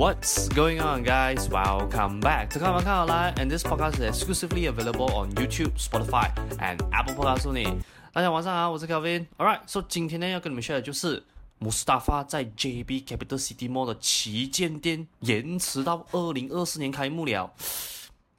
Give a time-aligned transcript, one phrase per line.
[0.00, 1.46] What's going on, guys?
[1.50, 7.14] Welcome back to 看完看好来 and this podcast is exclusively available on YouTube, Spotify, and Apple
[7.14, 7.76] Podcasts.
[8.10, 9.26] 大家晚上好，我是 Kelvin.
[9.36, 11.22] Alright, so 今天呢要跟你们 share 的就是
[11.58, 17.52] 穆斯达法在 JB Capital City Mall 的旗舰店延迟到二零二四年开幕了。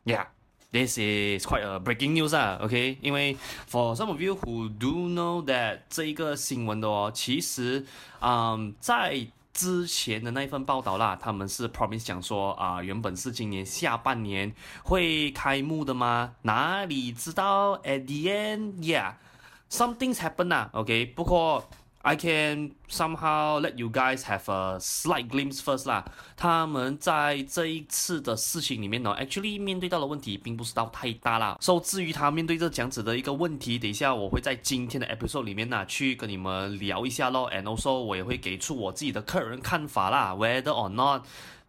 [0.04, 0.25] Yeah.
[0.71, 2.98] This is quite a breaking news 啊，OK？
[3.02, 3.38] 因为
[3.70, 7.86] for some of you who do know that 这一个新闻的哦，其实，
[8.20, 9.28] 嗯，在
[9.62, 14.52] 之前的那一份报道啦，他们是 promise 讲说啊、原本是今年下半年
[14.84, 16.34] 会开幕的吗？
[16.41, 21.05] 哪里知道 at the end，yeah，something's happened 啊，OK？
[21.16, 21.70] 不过。
[22.04, 26.04] I can somehow let you guys have a slight glimpse first 啦。
[26.36, 31.58] 他们在这一次的事情里面呢，actually 面对到的问题并不是到太大啦。
[31.62, 37.50] So 至于他面对这这样子的一个问题，等一下我会在今天的 episode 里面呢去跟你们聊一下咯。
[37.52, 41.23] And also 我也会给出我自己的个人看法啦，whether or not。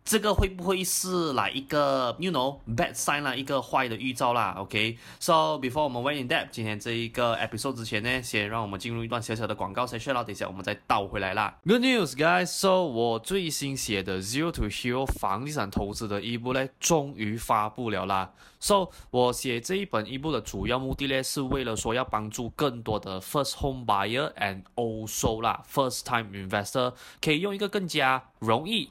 [0.05, 5.61] 这个会不会是来一个，you know bad sign 啦，一个坏的预兆啦？OK，so、okay?
[5.61, 11.57] before 我们 went in depth，今天这一个 episode 之前呢，先让我们进入一段小小的广告 session 啦，等一下我们再倒回来啦。
[11.65, 18.33] Good news, guys！So 我最新写的 Zero to Hero 房地产投资的 ebook 呢，终于发布了啦。
[18.59, 28.91] So 我写这一本 ebook 的主要目的呢，是为了说要帮助更多的 first home buyer and also 啦 first time investor 可以用一个更加容易。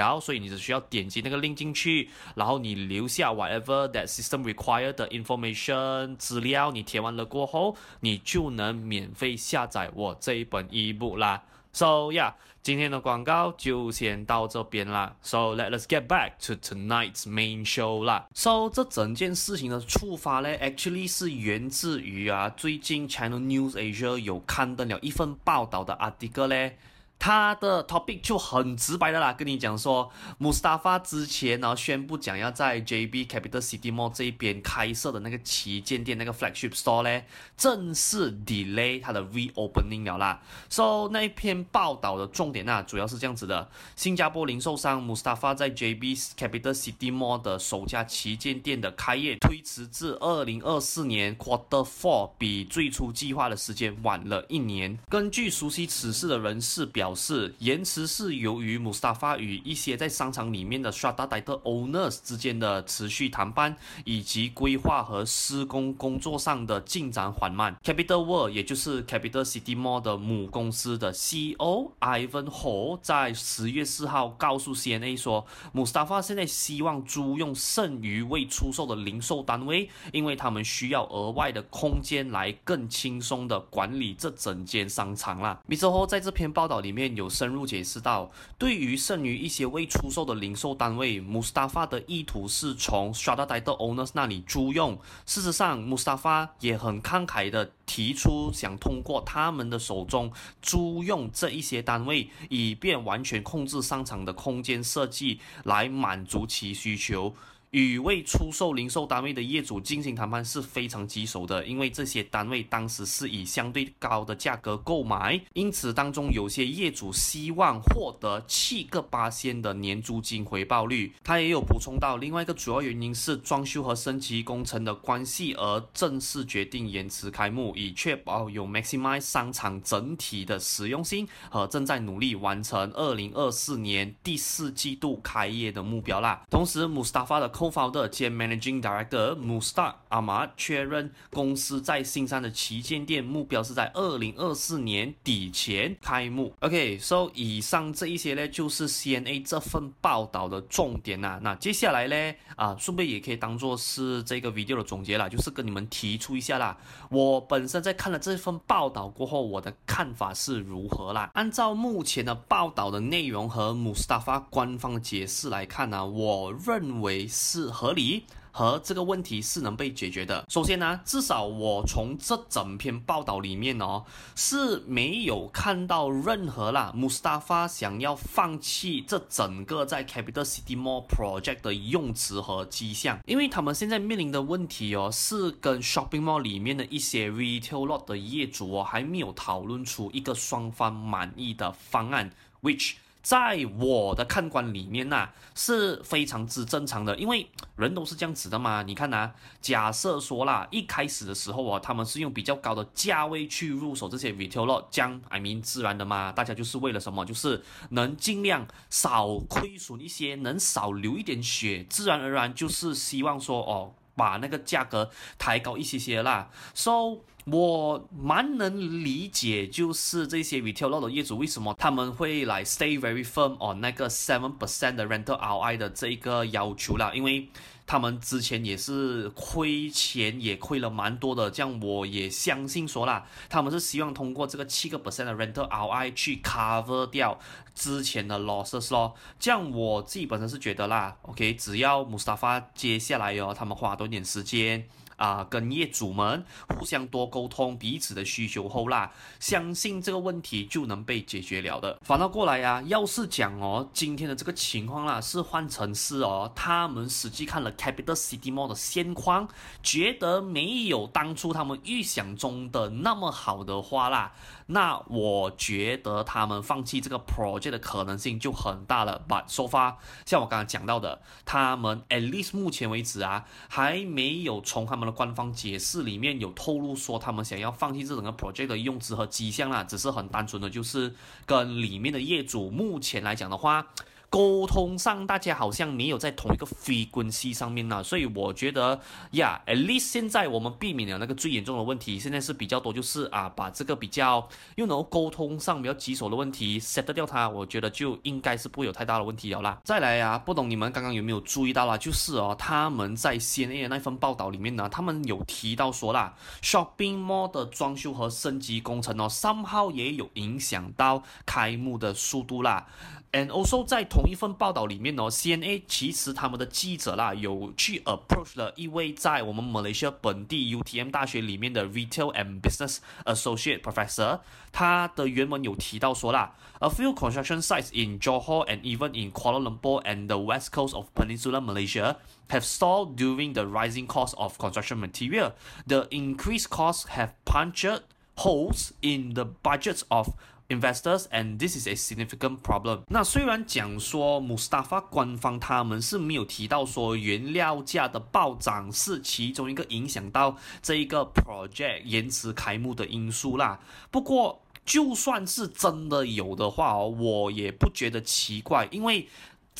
[0.00, 11.18] 然后所以你只需要点击那个 link 进去，然后你留下 whatever that system required 的 information 资料，你填完了过后，你就能免费下载我这一本 ebook。
[11.18, 15.14] 啦，So yeah，今天的广告就先到这边啦。
[15.22, 18.26] So let us get back to tonight's main show 啦。
[18.34, 26.72] So 这整件事情的触发呢，actually 是源自于啊，最近 China News Asia 有刊登了一份报道的 article 呢。
[27.20, 37.22] 他的 topic 就很直白的啦，跟你讲说，穆斯达法之前呢宣布讲要在 JB Capital City Mall 这一边开设的那个旗舰店那个 flagship store 呢，
[37.58, 40.40] 正式 delay 它的 reopening 了啦。
[40.70, 54.98] So 那一篇报道的重点啊，主要是这样子的：新加坡零售商穆斯达法在 JB Capital City Mall 的首家旗舰店的开业推迟至二零二四年 Quarter Four，比最初计划的时间晚了一年。
[55.10, 57.09] 根据熟悉此事的人士表。
[57.10, 67.74] 表示延迟是由于穆斯达法与一些在商场里面的 strata title owners 之间的持续谈判，以及规划和施工工作上的进展缓慢。
[67.82, 85.58] Capital World 也就是 Capital City Mall 的母公司的 CEO Ivan Ho 在十月四号告诉 CNA 说，穆斯达法现在希望租用剩余未出售的零售单位，因为他们需要额外的空间来更轻松的管理这整间商场啦。
[85.68, 85.88] Mr.
[85.88, 86.99] Ho 在这篇报道里面。
[87.00, 94.98] 面有深入解释到，对于剩余一些未出售的零售单位，Mustafa 的意图是从 Strataite Owners 那里租用。
[95.24, 100.30] 事实上，Mustafa 也很慷慨的提出想通过他们的手中
[100.62, 107.34] 租用这一些单位，以便完全控制商场的空间设计，来满足其需求。
[107.70, 121.12] 与未出售零售单位的业主进行谈判是非常棘手的，因为这些单位当时是以相对高的价格购买，因此当中有些业主希望获得七个八仙的年租金回报率。
[121.22, 136.42] 他也有补充到，另外一个主要原因是装修和升级工程的关系而正式决定延迟开幕，以确保有 maximize 商场整体的实用性和正在努力完成二零二四年第四季度开业的目标啦。
[136.50, 137.50] 同时，Mustafa 的。
[137.60, 146.54] Co-founder 兼 Managing Director Mustak Ahmad 确认，公司在新山的旗舰店目标是在二零二四年底前开幕。
[146.60, 151.40] OK，so、以上这一些呢，就是 CNA 这份报道的重点呐、啊。
[151.42, 156.78] 那接下来呢，啊，顺便也可以当做是这个 video 的总结啦，就是跟你们提出一下啦。
[157.10, 161.30] 我本在看了这份报道过后，我的看法是如何啦？
[161.34, 167.10] 按照目前的报道的内容和姆斯达发官方的解释来看呢、我认为。
[167.50, 170.44] 是合理和这个问题是能被解决的。
[170.48, 174.04] 首先呢，至少我从这整篇报道里面哦，
[174.34, 183.18] 是没有看到任何啦，Mustafa 想要放弃这整个在 Capital City Mall Project 的用词和迹象。
[183.26, 192.30] 因为他们现在面临的问题哦，是跟 Shopping Mall 里面的一些 Retail Lot 的业主哦，还没有讨论出一个双方满意的方案
[192.62, 197.46] ，which 在我的看官里面呐、啊，是非常之正常的，因为
[197.76, 198.82] 人都是这样子的嘛。
[198.82, 207.24] 你看呐、啊，假设说啦，一开始的时候啊，他们是用比较高的价位去入手这些 retail lot，这样 I mean 自然的嘛，大家就是为了什么？
[207.24, 216.50] 就是能尽量少亏损一些，能少流一点血，自然而然就是希望说哦，把那个价格抬高一些些啦。
[216.74, 217.18] So
[217.50, 227.48] 我蛮能理解，就是这些 retail lot 的业主为什么他们会来 stay very firm on 那个 seven percent 的 rental ROI 的这一个要求啦，因为
[227.86, 231.50] 他们之前也是亏钱，也亏了蛮多的。
[231.50, 237.40] 这样我也相信说啦，他们是希望通过这个七个 percent 的 rental ROI 去 cover 掉
[237.74, 239.14] 之前的 losses 咯。
[239.40, 244.86] 这样我自己本身是觉得啦，OK，只要 Mustafa 接下来哟，他们花多点时间。
[245.20, 251.98] 啊，跟业主们互相多沟通彼此的需求后啦，相信这个问题就能被解决了的。
[252.00, 259.46] 反倒过来呀、啊，要是讲哦，今天的这个情况啦，是换成是哦，他们实际看了 Capital City Mall 的现况，
[259.82, 264.32] 觉得没有当初他们预想中的那么好的话啦。
[264.72, 269.20] 那我觉得他们放弃这个 project 的可能性就很大了。
[269.28, 281.14] But so far，像我刚刚讲到的，他们 at least 目前为止啊，还没有从他们官方解释里面有透露说他们想要放弃这整个 project 的用资和迹象啦，只是很单纯的就是
[281.46, 283.86] 跟里面的业主目前来讲的话。
[284.30, 289.00] 沟通上，大家好像没有在同一个 frequency 上面呢，所以我觉得
[289.32, 299.80] 呀，at least 现在我们避免了那个最严重的问题，现在是比较多，就是啊，把这个比较又能沟通上比较棘手的问题 set 掉它，我觉得就应该是不会有太大的问题了啦。
[299.82, 312.86] 再来啊，不懂你们刚刚有没有注意到啦，就是哦，他们在 CNA 的那份报道里面呢，他们有提到说啦，shopping mall 的装修和升级工程哦，somehow 也有影响到开幕的速度啦。
[313.31, 324.39] And also 在同一份报道里面哦，CNA 其实他们的记者啦有去 approach 了一位在我们马来西亚本地 UTM 大学里面的 Retail and Business Associate Professor，
[324.71, 331.07] 他的原文有提到说啦，A few construction sites in Johor and even in Kuala Lumpur and the west coast of
[331.13, 332.15] Peninsular Malaysia
[332.47, 335.51] have stalled during the rising cost of construction material.
[335.85, 338.03] The increased costs have punctured
[338.37, 340.33] holes in the budgets of
[340.70, 343.02] Investors and this is a significant problem。
[343.08, 353.80] 那虽然讲说 Mustafa 官方他们是没有提到说原料价的暴涨是其中一个影响到这一个 project 延迟开幕的因素啦。
[354.10, 359.28] 不过就算是真的有的话哦，我也不觉得奇怪，因为。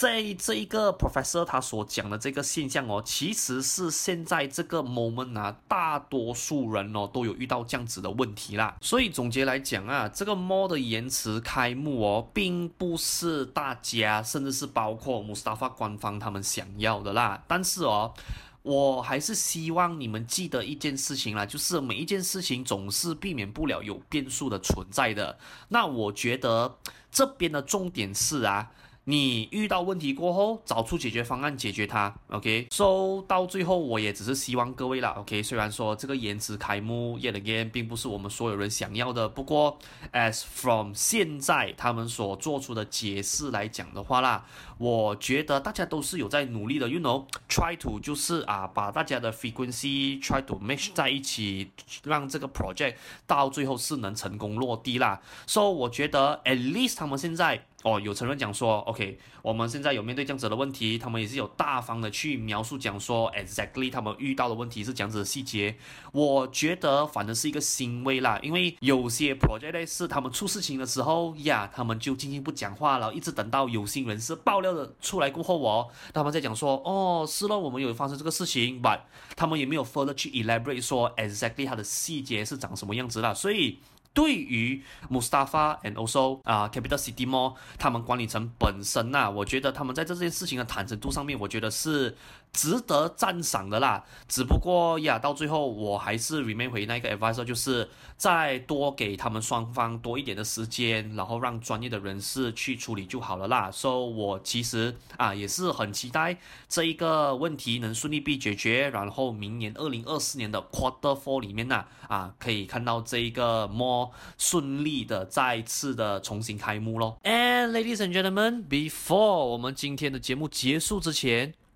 [0.01, 8.75] 在这一个 professor 他所讲的这个现象哦，其实是现在这个 moment 啊，大多数人哦都有遇到这样子的问题啦。
[8.81, 17.45] 所以总结来讲啊，这个 mall 的延迟开幕哦，并不是大家甚至是包括 Mustafa 官方他们想要的啦。
[17.47, 18.15] 但是哦。
[18.63, 25.39] 我还是希望你们记得一件事情啦，就是每一件事情总是避免不了有变数的存在的。
[25.69, 26.77] 那我觉得
[27.11, 28.71] 这边的重点是啊。
[29.05, 35.43] 你遇到问题过后，找出解决方案解决它，OK？So 到最后，我也只是希望各位啦，OK？
[35.43, 39.79] 虽然说这个延迟开幕 yet again 并不是我们所有人想要的，不过
[40.13, 44.45] as from 现在他们所做出的解释来讲的话啦，
[44.77, 51.71] 我觉得大家都是有在努力的，you know，try to 就是啊，把大家的 frequency try to match 在一起，
[52.05, 55.21] 让这个 project 到最后是能成功落地啦。
[55.47, 57.65] So 我觉得 at least 他们现在。
[57.83, 65.75] 哦，有承认讲说，OK，我们现在有面对这样子的问题，他们也是有大方的去描述讲说，exactly 他们遇到的问题是这样子的细节。
[66.13, 79.01] 我觉得反正是一个欣慰啦，因为有些 project 是他们出事情的时候呀，他们就静静不讲话了，一直等到有心人士爆料的出来过后哦，他们在讲说，哦，是了，我们有发生这个事情，but
[79.35, 83.79] 他们也没有 further 去 elaborate 说 exactly 它的细节是长什么样子啦，所以。
[84.13, 92.17] 对于 Mustafa and also 啊、Capital City Mall 他们管理层本身呐、我觉得他们在这件事情的坦诚度上面，我觉得是
[92.53, 94.05] 值得赞赏的啦。
[94.27, 103.71] 只不过呀，到最后我还是 remain 回那个 advisor，就是再多给他们双方多一点的时间，然后让专业的人士去处理就好了啦。
[103.71, 106.37] 所以，我其实啊也是很期待
[106.69, 114.00] 这一个问题能顺利被解决，然后明年二零二四年的 Quarter Four 里面呢啊，可以看到这一个 mall。
[114.39, 121.55] 顺利的再次的重新开幕喽！And ladies and gentlemen, before 我们今天的节目结束之前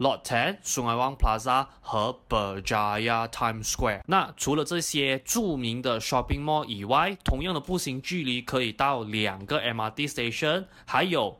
[0.00, 4.00] Lot Ten、Sungei Wang Plaza 和 Berjaya Times Square。
[4.06, 11.39] 那除了这些著名的 shopping mall 以外，同样的步行距离可以到两个 MRT station，还有。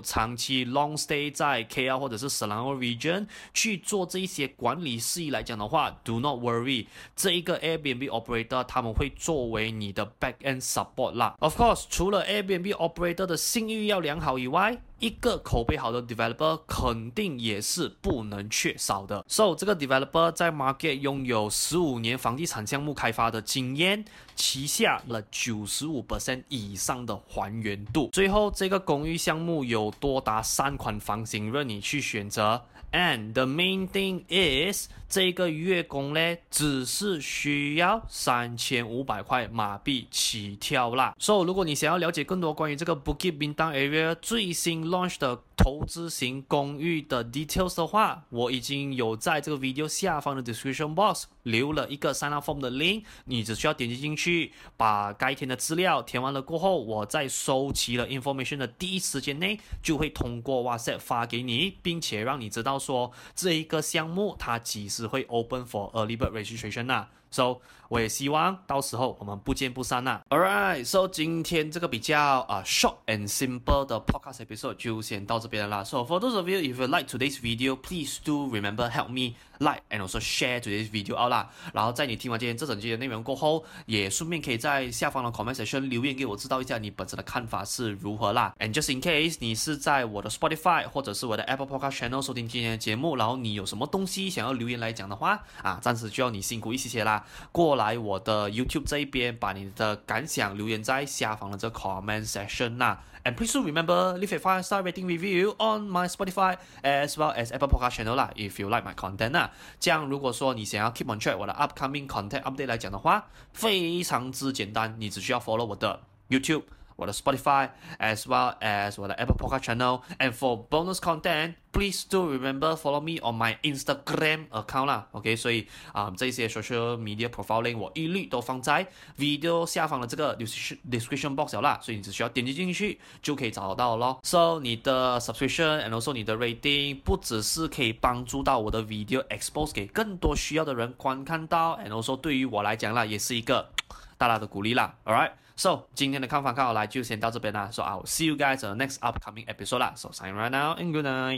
[0.00, 10.34] 长期 long stay 在 KL 或者是 Selangor region 去做这一些管理事宜来讲的话，do not worry，这一个 Airbnb operator 他们会作为你的 back
[10.42, 11.36] end support 啦。
[11.40, 19.24] Of course，除了 Airbnb operator 的信誉要良好以外，一个口碑好的 developer 肯定也是不能缺少的。
[19.28, 28.08] So，这个 developer 在 market 拥有十五年房地产项目开发的经验，旗下了九十五 percent 以上的还原度。
[28.12, 32.62] 最后，这个公寓项目有多达三款房型任你去选择。
[32.94, 41.16] And the main thing is，这个月供呢，只是需要三千五百块马币起跳啦。
[41.18, 52.48] So，如果你想要了解更多关于这个 Bukit Bintang area 最新 launch 的投资型公寓的 details 的话，我已经有在这个 video 下方的 description box 留了一个 sign up
[52.48, 67.10] form 的 link，你只需要点击进去，把该填的资料填完了过后，我在收集了 information 的第一时间内，就会通过 WhatsApp 发给你，并且让你知道说这一个项目它其实会 open for early bird registration 啊。
[67.34, 70.20] So，我也希望到时候我们不见不散呐。
[70.28, 72.16] All right，So，今天这个比较
[72.48, 75.84] 啊、short and simple 的 podcast episode 就先到这边了啦。
[75.84, 79.82] So for those of you if you like today's video, please do remember help me like
[79.90, 81.50] and also share today's video out 啦。
[81.72, 88.54] 然后在你听完今天这整集的内容过后，也顺便可以在下方的 comment section 留言给我知道一下你本身的看法是如何啦。
[88.60, 97.23] And just in case 你是在我的 Spotify 或者是我的 Apple Podcast channel 收听今天的节目，然后你有什么东西想要留言来讲的话啊，暂时就要你辛苦一些些啦。
[97.52, 102.98] 过来我的 YouTube 这一边，把你的感想留言在下方的这 comment section 那。
[103.24, 107.68] And please remember leave a five star rating review on my Spotify as well as Apple
[107.68, 108.30] Podcast channel 啦。
[108.36, 109.50] If you like my content 啦，
[109.80, 116.64] 这样如果说你想要 keep on track 我的 upcoming content update 来讲的话，非常之简单，你只需要 follow 我的 YouTube。
[116.95, 123.21] 我的 Spotify，as well as 我的 Apple Podcast channel。And for bonus content, please do remember follow me
[123.21, 125.07] on my Instagram account 啦。
[125.13, 128.85] OK，所以啊、嗯，这些 social media profiling 我一律都放在
[129.17, 134.19] video 下方的这个 description description box 啦，所以你只需要点击进去就可以找得到咯。
[134.23, 143.69] So 你的 subscription and also 你的 rating 不只是可以帮助到我的 video expose 给更多需要的人观看到，and also 对于我来讲啦，也是一个
[144.17, 144.93] 大大的鼓励啦。
[145.05, 145.31] Alright。
[145.55, 147.69] So 今天的看法看好来就先到这边啦。
[147.71, 149.93] So I'll see you guys on the next upcoming episode 啦。
[149.95, 151.37] So sign right now and good night.